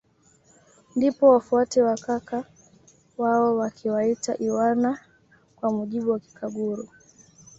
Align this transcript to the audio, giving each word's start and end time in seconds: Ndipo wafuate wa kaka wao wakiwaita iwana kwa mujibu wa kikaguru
Ndipo 0.95 1.29
wafuate 1.31 1.81
wa 1.81 1.97
kaka 1.97 2.45
wao 3.17 3.57
wakiwaita 3.57 4.37
iwana 4.37 4.99
kwa 5.55 5.71
mujibu 5.73 6.11
wa 6.11 6.19
kikaguru 6.19 6.89